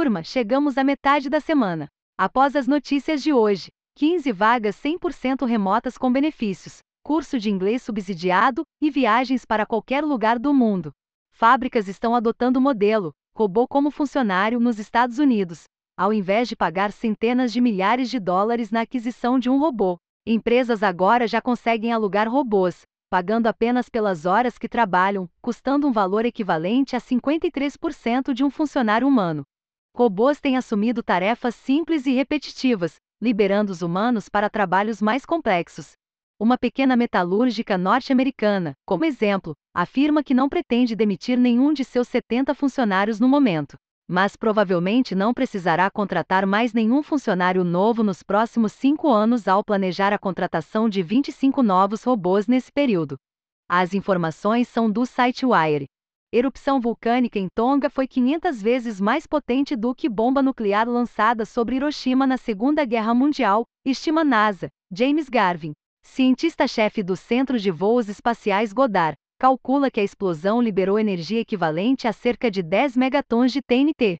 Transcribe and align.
Turma, 0.00 0.22
chegamos 0.22 0.78
à 0.78 0.82
metade 0.82 1.28
da 1.28 1.40
semana. 1.40 1.86
Após 2.16 2.56
as 2.56 2.66
notícias 2.66 3.22
de 3.22 3.34
hoje, 3.34 3.68
15 3.98 4.32
vagas 4.32 4.74
100% 4.76 5.46
remotas 5.46 5.98
com 5.98 6.10
benefícios, 6.10 6.78
curso 7.04 7.38
de 7.38 7.50
inglês 7.50 7.82
subsidiado 7.82 8.62
e 8.80 8.90
viagens 8.90 9.44
para 9.44 9.66
qualquer 9.66 10.02
lugar 10.02 10.38
do 10.38 10.54
mundo. 10.54 10.90
Fábricas 11.30 11.86
estão 11.86 12.14
adotando 12.14 12.58
o 12.58 12.62
modelo 12.62 13.12
robô 13.36 13.68
como 13.68 13.90
funcionário 13.90 14.58
nos 14.58 14.78
Estados 14.78 15.18
Unidos, 15.18 15.64
ao 15.98 16.14
invés 16.14 16.48
de 16.48 16.56
pagar 16.56 16.92
centenas 16.92 17.52
de 17.52 17.60
milhares 17.60 18.08
de 18.08 18.18
dólares 18.18 18.70
na 18.70 18.80
aquisição 18.80 19.38
de 19.38 19.50
um 19.50 19.58
robô. 19.58 19.98
Empresas 20.26 20.82
agora 20.82 21.28
já 21.28 21.42
conseguem 21.42 21.92
alugar 21.92 22.26
robôs, 22.26 22.84
pagando 23.10 23.48
apenas 23.48 23.90
pelas 23.90 24.24
horas 24.24 24.56
que 24.56 24.66
trabalham, 24.66 25.28
custando 25.42 25.86
um 25.86 25.92
valor 25.92 26.24
equivalente 26.24 26.96
a 26.96 27.00
53% 27.02 28.32
de 28.32 28.42
um 28.42 28.48
funcionário 28.48 29.06
humano. 29.06 29.44
Robôs 29.94 30.40
têm 30.40 30.56
assumido 30.56 31.02
tarefas 31.02 31.54
simples 31.54 32.06
e 32.06 32.12
repetitivas, 32.12 32.96
liberando 33.20 33.72
os 33.72 33.82
humanos 33.82 34.28
para 34.28 34.48
trabalhos 34.48 35.02
mais 35.02 35.26
complexos. 35.26 35.92
Uma 36.38 36.56
pequena 36.56 36.96
metalúrgica 36.96 37.76
norte-americana, 37.76 38.72
como 38.86 39.04
exemplo, 39.04 39.54
afirma 39.74 40.22
que 40.22 40.32
não 40.32 40.48
pretende 40.48 40.96
demitir 40.96 41.36
nenhum 41.36 41.72
de 41.72 41.84
seus 41.84 42.08
70 42.08 42.54
funcionários 42.54 43.20
no 43.20 43.28
momento, 43.28 43.76
mas 44.08 44.36
provavelmente 44.36 45.14
não 45.14 45.34
precisará 45.34 45.90
contratar 45.90 46.46
mais 46.46 46.72
nenhum 46.72 47.02
funcionário 47.02 47.62
novo 47.62 48.02
nos 48.02 48.22
próximos 48.22 48.72
cinco 48.72 49.08
anos 49.08 49.46
ao 49.46 49.62
planejar 49.62 50.14
a 50.14 50.18
contratação 50.18 50.88
de 50.88 51.02
25 51.02 51.62
novos 51.62 52.02
robôs 52.02 52.46
nesse 52.46 52.72
período. 52.72 53.18
As 53.68 53.92
informações 53.92 54.66
são 54.66 54.90
do 54.90 55.04
site 55.04 55.44
Wire. 55.44 55.86
Erupção 56.32 56.80
vulcânica 56.80 57.40
em 57.40 57.48
Tonga 57.52 57.90
foi 57.90 58.06
500 58.06 58.62
vezes 58.62 59.00
mais 59.00 59.26
potente 59.26 59.74
do 59.74 59.92
que 59.92 60.08
bomba 60.08 60.40
nuclear 60.40 60.88
lançada 60.88 61.44
sobre 61.44 61.74
Hiroshima 61.74 62.24
na 62.24 62.36
Segunda 62.36 62.84
Guerra 62.84 63.12
Mundial, 63.12 63.64
estima 63.84 64.22
NASA. 64.22 64.68
James 64.92 65.28
Garvin, 65.28 65.72
cientista-chefe 66.04 67.02
do 67.02 67.16
Centro 67.16 67.58
de 67.58 67.72
Voos 67.72 68.08
Espaciais 68.08 68.72
Goddard, 68.72 69.16
calcula 69.40 69.90
que 69.90 69.98
a 69.98 70.04
explosão 70.04 70.62
liberou 70.62 71.00
energia 71.00 71.40
equivalente 71.40 72.06
a 72.06 72.12
cerca 72.12 72.48
de 72.48 72.62
10 72.62 72.96
megatons 72.96 73.50
de 73.50 73.60
TNT. 73.60 74.16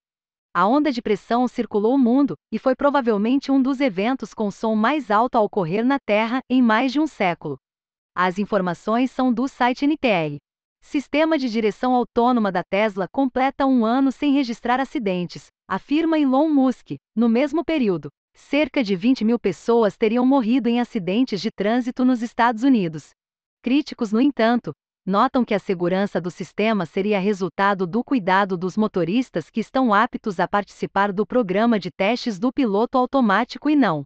A 0.53 0.67
onda 0.67 0.91
de 0.91 1.01
pressão 1.01 1.47
circulou 1.47 1.95
o 1.95 1.99
mundo 1.99 2.35
e 2.51 2.59
foi 2.59 2.75
provavelmente 2.75 3.53
um 3.53 3.63
dos 3.63 3.81
eventos 3.81 4.35
com 4.35 4.51
som 4.51 4.75
mais 4.75 5.13
alto 5.13 5.37
a 5.39 5.41
ocorrer 5.41 5.85
na 5.85 6.01
Terra 6.01 6.41
em 6.51 6.61
mais 6.61 6.91
de 6.91 6.99
um 6.99 7.07
século. 7.07 7.57
As 8.17 8.37
informações 8.37 9.13
são 9.13 9.33
do 9.33 9.47
site 9.47 9.85
NPR. 9.85 10.39
Sistema 10.81 11.39
de 11.39 11.49
direção 11.49 11.95
autônoma 11.95 12.51
da 12.51 12.63
Tesla 12.65 13.07
completa 13.07 13.67
um 13.67 13.85
ano 13.85 14.11
sem 14.11 14.33
registrar 14.33 14.81
acidentes, 14.81 15.47
afirma 15.69 16.19
Elon 16.19 16.49
Musk, 16.49 16.97
no 17.15 17.29
mesmo 17.29 17.65
período 17.65 18.11
cerca 18.35 18.83
de 18.83 18.97
20 18.97 19.25
mil 19.25 19.39
pessoas 19.39 19.97
teriam 19.97 20.25
morrido 20.25 20.69
em 20.69 20.81
acidentes 20.81 21.41
de 21.41 21.51
trânsito 21.51 22.05
nos 22.05 22.23
Estados 22.23 22.63
Unidos. 22.63 23.11
Críticos, 23.63 24.13
no 24.13 24.21
entanto, 24.21 24.73
notam 25.05 25.45
que 25.45 25.55
a 25.55 25.59
segurança 25.59 26.21
do 26.21 26.31
sistema 26.31 26.87
seria 26.87 27.21
resultado 27.21 27.87
do 27.87 28.03
cuidado 28.03 28.57
dos 28.57 28.77
motoristas 28.77 29.51
que 29.51 29.61
estão 29.61 29.93
aptos 29.93 30.41
a 30.41 30.49
participar 30.49 31.13
do 31.13 31.27
programa 31.27 31.79
de 31.79 31.91
testes 31.91 32.39
do 32.39 32.53
piloto 32.53 32.97
automático 32.97 33.69
e 33.69 33.77
não 33.77 34.05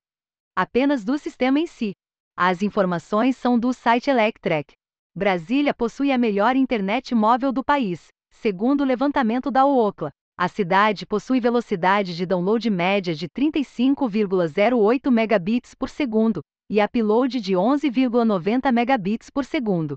apenas 0.57 1.05
do 1.05 1.19
sistema 1.19 1.59
em 1.59 1.67
si. 1.67 1.95
As 2.37 2.63
informações 2.63 3.37
são 3.37 3.59
do 3.59 3.73
site 3.73 4.09
Electrek. 4.11 4.75
Brasília 5.17 5.73
possui 5.73 6.11
a 6.11 6.19
melhor 6.19 6.57
internet 6.57 7.15
móvel 7.15 7.53
do 7.53 7.63
país, 7.63 8.09
segundo 8.33 8.81
o 8.81 8.85
levantamento 8.85 9.49
da 9.49 9.65
Ookla. 9.65 10.11
A 10.37 10.49
cidade 10.49 11.07
possui 11.07 11.39
velocidade 11.39 12.17
de 12.17 12.27
download 12.27 12.69
média 12.69 13.15
de 13.15 13.29
35,08 13.29 15.13
megabits 15.13 15.73
por 15.73 15.89
segundo 15.89 16.41
e 16.69 16.83
upload 16.83 17.41
de 17.41 17.53
11,90 17.55 18.73
megabits 18.73 19.31
por 19.31 19.45
segundo. 19.45 19.95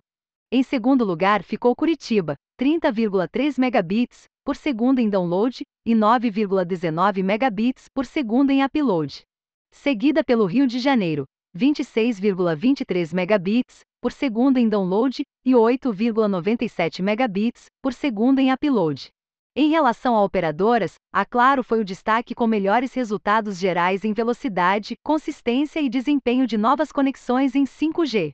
Em 0.51 0.61
segundo 0.61 1.03
lugar 1.03 1.41
ficou 1.41 1.75
Curitiba, 1.75 2.35
30,3 2.61 3.57
megabits 3.57 4.25
por 4.45 4.55
segundo 4.55 4.99
em 4.99 5.09
download 5.09 5.63
e 5.84 5.95
9,19 5.95 7.23
megabits 7.23 7.89
por 7.91 8.05
segundo 8.05 8.51
em 8.51 8.63
upload. 8.63 9.23
Seguida 9.73 10.23
pelo 10.23 10.45
Rio 10.45 10.67
de 10.67 10.78
Janeiro, 10.78 11.25
26,23 11.57 13.16
megabits 13.16 13.79
por 14.02 14.12
segundo 14.12 14.58
em 14.58 14.69
download 14.69 15.24
e 15.46 15.52
8,97 15.52 17.02
megabits 17.02 17.66
por 17.81 17.94
segundo 17.94 18.40
em 18.40 18.52
upload. 18.52 19.09
Em 19.56 19.69
relação 19.69 20.16
a 20.16 20.24
operadoras, 20.24 20.96
a 21.12 21.25
Claro 21.25 21.63
foi 21.63 21.80
o 21.80 21.84
destaque 21.84 22.35
com 22.35 22.46
melhores 22.46 22.94
resultados 22.94 23.58
gerais 23.58 24.06
em 24.06 24.13
velocidade, 24.13 24.96
consistência 25.03 25.80
e 25.80 25.90
desempenho 25.90 26.46
de 26.46 26.58
novas 26.58 26.91
conexões 26.91 27.56
em 27.56 27.63
5G. 27.63 28.34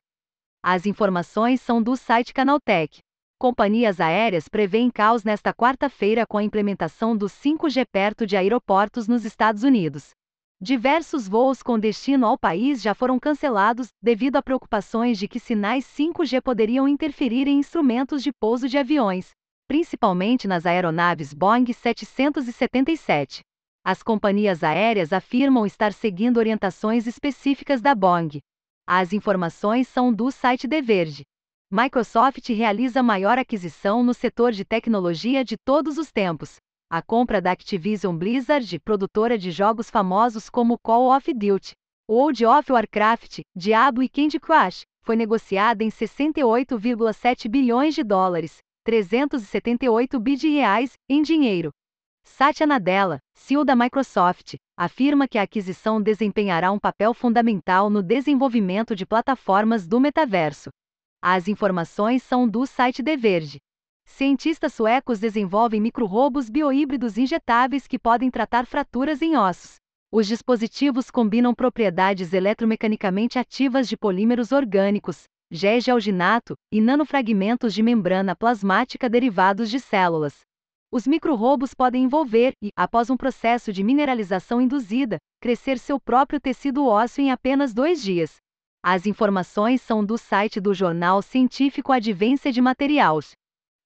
As 0.62 0.84
informações 0.84 1.62
são 1.62 1.82
do 1.82 1.96
site 1.96 2.34
Canaltech. 2.34 2.98
Companhias 3.38 4.00
aéreas 4.00 4.48
prevêem 4.48 4.90
caos 4.90 5.24
nesta 5.24 5.52
quarta-feira 5.52 6.26
com 6.26 6.38
a 6.38 6.42
implementação 6.42 7.16
do 7.16 7.26
5G 7.26 7.86
perto 7.90 8.26
de 8.26 8.36
aeroportos 8.36 9.08
nos 9.08 9.24
Estados 9.24 9.62
Unidos. 9.62 10.10
Diversos 10.60 11.28
voos 11.28 11.62
com 11.62 11.78
destino 11.78 12.26
ao 12.26 12.38
país 12.38 12.80
já 12.80 12.94
foram 12.94 13.18
cancelados 13.18 13.88
devido 14.00 14.36
a 14.36 14.42
preocupações 14.42 15.18
de 15.18 15.28
que 15.28 15.40
sinais 15.40 15.84
5G 15.84 16.40
poderiam 16.40 16.88
interferir 16.88 17.48
em 17.48 17.58
instrumentos 17.58 18.22
de 18.22 18.32
pouso 18.32 18.68
de 18.68 18.78
aviões, 18.78 19.30
principalmente 19.66 20.46
nas 20.46 20.64
aeronaves 20.64 21.34
Boeing 21.34 21.72
777. 21.72 23.42
As 23.84 24.02
companhias 24.02 24.64
aéreas 24.64 25.12
afirmam 25.12 25.66
estar 25.66 25.92
seguindo 25.92 26.38
orientações 26.38 27.06
específicas 27.06 27.82
da 27.82 27.94
Boeing. 27.94 28.40
As 28.86 29.12
informações 29.12 29.88
são 29.88 30.12
do 30.12 30.30
site 30.30 30.68
The 30.68 30.80
Verge. 30.80 31.24
Microsoft 31.70 32.48
realiza 32.50 33.00
a 33.00 33.02
maior 33.02 33.38
aquisição 33.38 34.02
no 34.02 34.14
setor 34.14 34.52
de 34.52 34.64
tecnologia 34.64 35.44
de 35.44 35.56
todos 35.56 35.98
os 35.98 36.12
tempos. 36.12 36.56
A 36.90 37.02
compra 37.02 37.40
da 37.40 37.50
Activision 37.50 38.16
Blizzard, 38.16 38.78
produtora 38.80 39.38
de 39.38 39.50
jogos 39.50 39.90
famosos 39.90 40.48
como 40.48 40.78
Call 40.78 41.14
of 41.16 41.32
Duty, 41.32 41.72
World 42.08 42.44
of 42.44 42.70
Warcraft, 42.70 43.40
Diablo 43.56 44.02
e 44.02 44.08
Candy 44.08 44.38
Crush, 44.38 44.82
foi 45.02 45.16
negociada 45.16 45.82
em 45.82 45.88
68,7 45.88 47.48
bilhões 47.48 47.94
de 47.94 48.04
dólares, 48.04 48.58
378 48.84 50.20
bi 50.20 50.36
de 50.36 50.48
reais 50.48 50.92
em 51.08 51.22
dinheiro. 51.22 51.70
Satya 52.24 52.66
Nadella, 52.66 53.18
CEO 53.34 53.64
da 53.64 53.74
Microsoft, 53.74 54.54
afirma 54.76 55.28
que 55.28 55.38
a 55.38 55.42
aquisição 55.42 56.00
desempenhará 56.00 56.70
um 56.72 56.78
papel 56.78 57.12
fundamental 57.12 57.90
no 57.90 58.02
desenvolvimento 58.02 58.94
de 58.94 59.06
plataformas 59.06 59.86
do 59.86 60.00
metaverso. 60.00 60.70
As 61.22 61.48
informações 61.48 62.22
são 62.22 62.48
do 62.48 62.66
site 62.66 63.02
The 63.02 63.16
Verge. 63.16 63.58
Cientistas 64.16 64.72
suecos 64.72 65.18
desenvolvem 65.18 65.80
micro-robos 65.80 66.48
biohíbridos 66.48 67.18
injetáveis 67.18 67.88
que 67.88 67.98
podem 67.98 68.30
tratar 68.30 68.64
fraturas 68.64 69.20
em 69.20 69.36
ossos. 69.36 69.74
Os 70.12 70.28
dispositivos 70.28 71.10
combinam 71.10 71.52
propriedades 71.52 72.32
eletromecanicamente 72.32 73.40
ativas 73.40 73.88
de 73.88 73.96
polímeros 73.96 74.52
orgânicos, 74.52 75.24
gés 75.50 75.82
de 75.82 75.90
alginato 75.90 76.54
e 76.70 76.80
nanofragmentos 76.80 77.74
de 77.74 77.82
membrana 77.82 78.36
plasmática 78.36 79.10
derivados 79.10 79.68
de 79.68 79.80
células. 79.80 80.42
Os 80.92 81.08
microrobos 81.08 81.74
podem 81.74 82.04
envolver 82.04 82.52
e, 82.62 82.70
após 82.76 83.10
um 83.10 83.16
processo 83.16 83.72
de 83.72 83.82
mineralização 83.82 84.60
induzida, 84.60 85.18
crescer 85.40 85.76
seu 85.76 85.98
próprio 85.98 86.40
tecido 86.40 86.86
ósseo 86.86 87.22
em 87.22 87.32
apenas 87.32 87.74
dois 87.74 88.00
dias. 88.00 88.36
As 88.80 89.06
informações 89.06 89.82
são 89.82 90.04
do 90.04 90.16
site 90.16 90.60
do 90.60 90.72
jornal 90.72 91.20
científico 91.20 91.90
Advência 91.90 92.52
de 92.52 92.60
Materiais. 92.60 93.32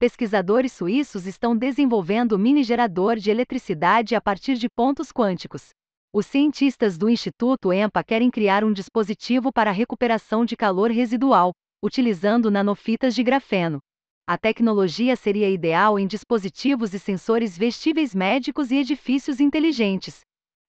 Pesquisadores 0.00 0.72
suíços 0.72 1.26
estão 1.26 1.56
desenvolvendo 1.56 2.36
um 2.36 2.38
mini 2.38 2.62
gerador 2.62 3.16
de 3.16 3.33
eletricidade 3.33 4.15
a 4.15 4.21
partir 4.21 4.54
de 4.54 4.68
pontos 4.68 5.10
quânticos. 5.10 5.71
Os 6.15 6.24
cientistas 6.24 6.97
do 6.97 7.10
Instituto 7.10 7.72
EMPA 7.72 8.04
querem 8.04 8.30
criar 8.30 8.62
um 8.62 8.72
dispositivo 8.72 9.53
para 9.53 9.72
recuperação 9.72 10.45
de 10.45 10.56
calor 10.56 10.92
residual, 10.92 11.53
utilizando 11.83 12.48
nanofitas 12.48 13.12
de 13.12 13.24
grafeno. 13.24 13.80
A 14.24 14.39
tecnologia 14.39 15.16
seria 15.16 15.50
ideal 15.50 15.98
em 15.98 16.06
dispositivos 16.06 16.95
e 16.95 16.98
sensores 17.00 17.59
vestíveis 17.59 18.15
médicos 18.15 18.71
e 18.71 18.77
edifícios 18.77 19.41
inteligentes. 19.41 20.21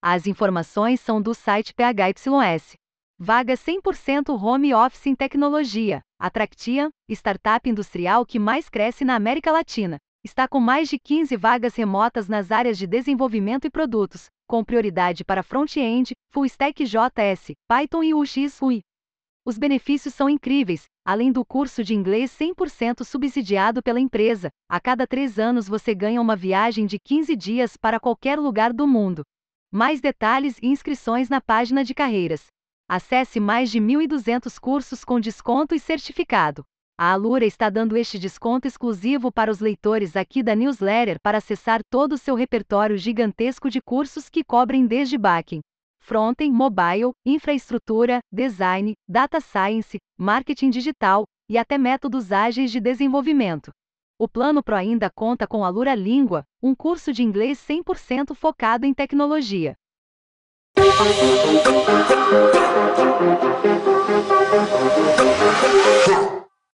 As 0.01 0.25
informações 0.25 1.01
são 1.01 1.21
do 1.21 1.35
site 1.35 1.71
PHYS. 1.75 2.73
Vaga 3.21 3.55
100% 3.55 4.29
home 4.41 4.73
office 4.73 5.05
em 5.07 5.13
tecnologia. 5.13 5.99
A 6.17 6.29
Tractia, 6.29 6.89
startup 7.09 7.69
industrial 7.69 8.25
que 8.25 8.39
mais 8.39 8.69
cresce 8.69 9.03
na 9.03 9.13
América 9.13 9.51
Latina, 9.51 9.97
está 10.23 10.47
com 10.47 10.61
mais 10.61 10.87
de 10.87 10.97
15 10.97 11.35
vagas 11.35 11.75
remotas 11.75 12.29
nas 12.29 12.49
áreas 12.49 12.77
de 12.77 12.87
desenvolvimento 12.87 13.65
e 13.65 13.69
produtos, 13.69 14.27
com 14.47 14.63
prioridade 14.63 15.25
para 15.25 15.43
front-end, 15.43 16.13
full 16.31 16.45
stack 16.45 16.85
JS, 16.85 17.51
Python 17.67 18.03
e 18.03 18.13
UX 18.13 18.61
UI. 18.61 18.79
Os 19.45 19.57
benefícios 19.57 20.13
são 20.13 20.29
incríveis, 20.29 20.85
Além 21.03 21.31
do 21.31 21.43
curso 21.43 21.83
de 21.83 21.95
inglês 21.95 22.31
100% 22.31 23.03
subsidiado 23.03 23.81
pela 23.81 23.99
empresa, 23.99 24.49
a 24.69 24.79
cada 24.79 25.07
três 25.07 25.39
anos 25.39 25.67
você 25.67 25.95
ganha 25.95 26.21
uma 26.21 26.35
viagem 26.35 26.85
de 26.85 26.99
15 26.99 27.35
dias 27.35 27.75
para 27.75 27.99
qualquer 27.99 28.37
lugar 28.37 28.71
do 28.71 28.87
mundo. 28.87 29.23
Mais 29.71 29.99
detalhes 29.99 30.57
e 30.61 30.67
inscrições 30.67 31.27
na 31.27 31.41
página 31.41 31.83
de 31.83 31.95
carreiras. 31.95 32.45
Acesse 32.91 33.39
mais 33.39 33.69
de 33.69 33.79
1.200 33.79 34.57
cursos 34.59 35.05
com 35.05 35.19
desconto 35.19 35.75
e 35.75 35.79
certificado. 35.79 36.63
A 36.97 37.11
Alura 37.13 37.45
está 37.45 37.69
dando 37.69 37.95
este 37.95 38.17
desconto 38.17 38.67
exclusivo 38.67 39.31
para 39.31 39.51
os 39.51 39.59
leitores 39.59 40.15
aqui 40.15 40.41
da 40.41 40.55
newsletter 40.55 41.17
para 41.21 41.37
acessar 41.37 41.81
todo 41.87 42.13
o 42.13 42.17
seu 42.17 42.33
repertório 42.33 42.97
gigantesco 42.97 43.69
de 43.69 43.79
cursos 43.79 44.27
que 44.27 44.43
cobrem 44.43 44.87
desde 44.87 45.19
backing, 45.19 45.61
frontend, 45.99 46.51
mobile, 46.51 47.11
infraestrutura, 47.23 48.21
design, 48.31 48.95
data 49.07 49.39
science, 49.39 49.99
marketing 50.17 50.71
digital 50.71 51.25
e 51.47 51.59
até 51.59 51.77
métodos 51.77 52.31
ágeis 52.31 52.71
de 52.71 52.79
desenvolvimento. 52.79 53.69
O 54.17 54.27
Plano 54.27 54.63
Pro 54.63 54.75
ainda 54.75 55.11
conta 55.11 55.45
com 55.45 55.63
a 55.63 55.69
Lura 55.69 55.93
Língua, 55.93 56.43
um 56.59 56.73
curso 56.73 57.13
de 57.13 57.21
inglês 57.21 57.59
100% 57.59 58.33
focado 58.33 58.87
em 58.87 58.95
tecnologia. 58.95 59.75
Yeah. 60.99 61.59